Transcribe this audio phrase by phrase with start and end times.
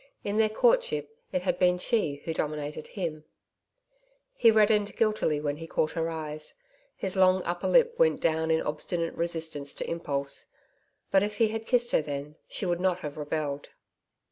[0.23, 3.23] In their courtship it had been she who dominated him.
[4.33, 6.55] He reddened guiltily when he caught her eyes.
[6.95, 10.47] His long upper lip went down in obstinate resistance to impulse.
[11.11, 13.69] But if he had kissed her then, she would not have rebelled.